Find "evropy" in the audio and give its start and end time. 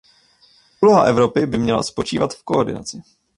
1.05-1.45